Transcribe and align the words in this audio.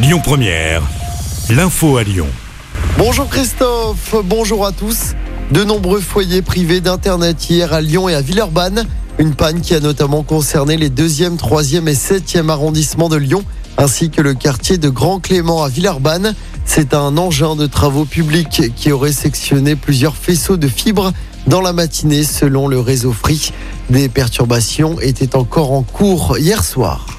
Lyon 0.00 0.20
Première, 0.22 0.80
l'info 1.50 1.96
à 1.96 2.04
Lyon. 2.04 2.28
Bonjour 2.96 3.28
Christophe, 3.28 4.14
bonjour 4.24 4.64
à 4.64 4.70
tous. 4.70 5.14
De 5.50 5.64
nombreux 5.64 5.98
foyers 5.98 6.40
privés 6.40 6.80
d'Internet 6.80 7.50
hier 7.50 7.72
à 7.72 7.80
Lyon 7.80 8.08
et 8.08 8.14
à 8.14 8.20
Villeurbanne. 8.20 8.86
Une 9.18 9.34
panne 9.34 9.60
qui 9.60 9.74
a 9.74 9.80
notamment 9.80 10.22
concerné 10.22 10.76
les 10.76 10.88
2e, 10.88 11.36
3e 11.36 11.88
et 11.88 11.94
7e 11.94 12.48
arrondissements 12.48 13.08
de 13.08 13.16
Lyon, 13.16 13.42
ainsi 13.76 14.10
que 14.10 14.22
le 14.22 14.34
quartier 14.34 14.78
de 14.78 14.88
Grand 14.88 15.18
Clément 15.18 15.64
à 15.64 15.68
Villeurbanne. 15.68 16.36
C'est 16.64 16.94
un 16.94 17.18
engin 17.18 17.56
de 17.56 17.66
travaux 17.66 18.04
publics 18.04 18.72
qui 18.76 18.92
aurait 18.92 19.10
sectionné 19.10 19.74
plusieurs 19.74 20.14
faisceaux 20.14 20.56
de 20.56 20.68
fibres 20.68 21.12
dans 21.48 21.60
la 21.60 21.72
matinée 21.72 22.22
selon 22.22 22.68
le 22.68 22.78
réseau 22.78 23.12
Free. 23.12 23.50
Des 23.90 24.08
perturbations 24.08 25.00
étaient 25.00 25.34
encore 25.34 25.72
en 25.72 25.82
cours 25.82 26.38
hier 26.38 26.62
soir. 26.62 27.17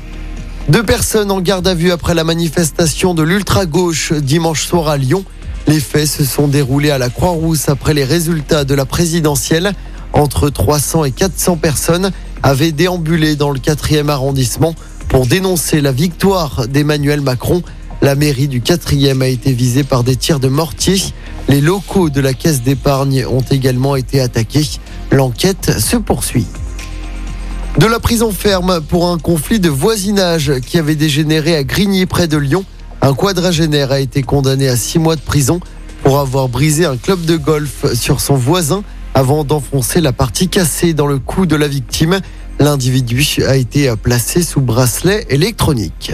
Deux 0.68 0.84
personnes 0.84 1.32
en 1.32 1.42
garde 1.42 1.68
à 1.68 1.74
vue 1.74 1.92
après 1.92 2.14
la 2.14 2.24
manifestation 2.24 3.16
de 3.16 3.24
l'ultra-gauche 3.24 4.14
dimanche 4.14 4.66
soir 4.66 4.88
à 4.88 4.98
Lyon. 4.98 5.24
Les 5.68 5.80
faits 5.80 6.08
se 6.08 6.26
sont 6.26 6.48
déroulés 6.48 6.92
à 6.92 7.00
la 7.00 7.10
Croix-Rousse 7.10 7.70
après 7.70 7.94
les 7.94 8.04
résultats 8.04 8.66
de 8.66 8.76
la 8.76 8.86
présidentielle. 8.86 9.74
Entre 10.14 10.50
300 10.50 11.06
et 11.06 11.12
400 11.12 11.58
personnes 11.58 12.12
avaient 12.44 12.72
déambulé 12.72 13.36
dans 13.36 13.50
le 13.50 13.60
4e 13.60 14.10
arrondissement 14.10 14.76
pour 15.08 15.26
dénoncer 15.26 15.82
la 15.82 15.92
victoire 15.92 16.68
d'Emmanuel 16.68 17.22
Macron. 17.22 17.64
La 18.02 18.16
mairie 18.16 18.48
du 18.48 18.62
4e 18.62 19.22
a 19.22 19.28
été 19.28 19.52
visée 19.52 19.84
par 19.84 20.04
des 20.04 20.16
tirs 20.16 20.40
de 20.40 20.48
mortier. 20.50 21.02
Les 21.48 21.62
locaux 21.62 22.10
de 22.10 22.22
la 22.22 22.34
caisse 22.34 22.62
d'épargne 22.62 23.26
ont 23.26 23.44
également 23.50 23.96
été 23.96 24.22
attaqués. 24.22 24.68
L'enquête 25.12 25.80
se 25.80 25.98
poursuit. 25.98 26.46
De 27.78 27.86
la 27.86 28.00
prison 28.00 28.32
ferme 28.32 28.82
pour 28.82 29.08
un 29.08 29.18
conflit 29.18 29.60
de 29.60 29.70
voisinage 29.70 30.54
qui 30.66 30.78
avait 30.78 30.96
dégénéré 30.96 31.56
à 31.56 31.64
Grigny 31.64 32.06
près 32.08 32.28
de 32.28 32.36
Lyon. 32.36 32.66
Un 33.02 33.14
quadragénaire 33.14 33.92
a 33.92 34.00
été 34.00 34.22
condamné 34.22 34.68
à 34.68 34.76
six 34.76 35.00
mois 35.00 35.16
de 35.16 35.22
prison 35.22 35.62
pour 36.04 36.20
avoir 36.20 36.50
brisé 36.50 36.86
un 36.86 36.98
club 36.98 37.24
de 37.24 37.38
golf 37.38 37.94
sur 37.94 38.20
son 38.20 38.36
voisin 38.36 38.84
avant 39.14 39.44
d'enfoncer 39.44 40.02
la 40.02 40.12
partie 40.12 40.50
cassée 40.50 40.94
dans 40.94 41.08
le 41.08 41.20
cou 41.20 41.46
de 41.46 41.56
la 41.56 41.68
victime. 41.68 42.20
L'individu 42.60 43.24
a 43.48 43.56
été 43.56 43.94
placé 44.02 44.42
sous 44.42 44.62
bracelet 44.62 45.26
électronique. 45.30 46.12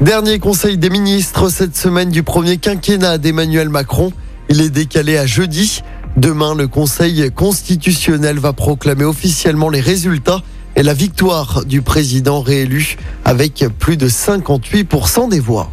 Dernier 0.00 0.38
conseil 0.38 0.78
des 0.78 0.88
ministres 0.88 1.50
cette 1.50 1.76
semaine 1.76 2.08
du 2.08 2.22
premier 2.22 2.56
quinquennat 2.56 3.18
d'Emmanuel 3.18 3.68
Macron. 3.68 4.12
Il 4.48 4.62
est 4.62 4.70
décalé 4.70 5.18
à 5.18 5.26
jeudi. 5.26 5.82
Demain, 6.20 6.54
le 6.54 6.68
Conseil 6.68 7.30
constitutionnel 7.34 8.38
va 8.38 8.52
proclamer 8.52 9.04
officiellement 9.04 9.70
les 9.70 9.80
résultats 9.80 10.42
et 10.76 10.82
la 10.82 10.92
victoire 10.92 11.64
du 11.64 11.80
président 11.80 12.42
réélu 12.42 12.98
avec 13.24 13.64
plus 13.78 13.96
de 13.96 14.06
58% 14.06 15.30
des 15.30 15.40
voix. 15.40 15.70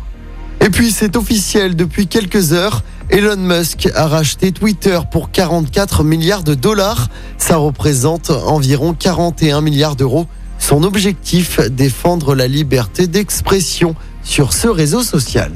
Et 0.62 0.70
puis 0.70 0.92
c'est 0.92 1.18
officiel 1.18 1.76
depuis 1.76 2.08
quelques 2.08 2.54
heures, 2.54 2.82
Elon 3.10 3.36
Musk 3.36 3.90
a 3.94 4.08
racheté 4.08 4.54
Twitter 4.54 4.98
pour 5.12 5.32
44 5.32 6.06
milliards 6.06 6.44
de 6.44 6.54
dollars. 6.54 7.10
Ça 7.38 7.58
représente 7.58 8.30
environ 8.30 8.94
41 8.94 9.60
milliards 9.60 9.98
d'euros. 9.98 10.28
Son 10.60 10.84
objectif, 10.84 11.60
défendre 11.70 12.36
la 12.36 12.48
liberté 12.48 13.08
d'expression 13.08 13.96
sur 14.24 14.54
ce 14.54 14.70
réseau 14.70 15.04
social. 15.04 15.52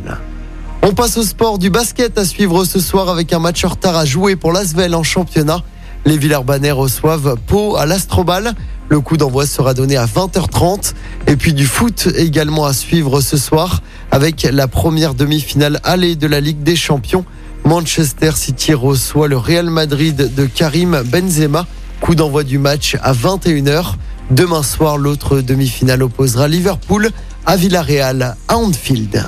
On 0.83 0.93
passe 0.93 1.17
au 1.17 1.23
sport 1.23 1.59
du 1.59 1.69
basket 1.69 2.17
à 2.17 2.25
suivre 2.25 2.65
ce 2.65 2.79
soir 2.79 3.07
avec 3.07 3.33
un 3.33 3.39
match 3.39 3.63
en 3.63 3.69
retard 3.69 3.95
à 3.95 4.03
jouer 4.03 4.35
pour 4.35 4.51
l'Asvel 4.51 4.95
en 4.95 5.03
championnat. 5.03 5.61
Les 6.05 6.17
Villers-Banais 6.17 6.71
reçoivent 6.71 7.37
Pau 7.45 7.75
à 7.75 7.85
l'Astrobal. 7.85 8.55
Le 8.89 8.99
coup 8.99 9.15
d'envoi 9.15 9.45
sera 9.45 9.75
donné 9.75 9.95
à 9.95 10.07
20h30. 10.07 10.93
Et 11.27 11.35
puis 11.35 11.53
du 11.53 11.67
foot 11.67 12.09
également 12.17 12.65
à 12.65 12.73
suivre 12.73 13.21
ce 13.21 13.37
soir 13.37 13.83
avec 14.09 14.47
la 14.51 14.67
première 14.67 15.13
demi-finale 15.13 15.79
allée 15.83 16.15
de 16.15 16.25
la 16.25 16.39
Ligue 16.39 16.63
des 16.63 16.75
Champions. 16.75 17.25
Manchester 17.63 18.31
City 18.33 18.73
reçoit 18.73 19.27
le 19.27 19.37
Real 19.37 19.69
Madrid 19.69 20.33
de 20.33 20.45
Karim 20.47 21.03
Benzema. 21.05 21.67
Coup 22.01 22.15
d'envoi 22.15 22.43
du 22.43 22.57
match 22.57 22.97
à 23.03 23.13
21h. 23.13 23.93
Demain 24.31 24.63
soir, 24.63 24.97
l'autre 24.97 25.41
demi-finale 25.41 26.01
opposera 26.01 26.47
Liverpool 26.47 27.11
à 27.45 27.55
Villarreal 27.55 28.35
à 28.47 28.55
Anfield. 28.57 29.27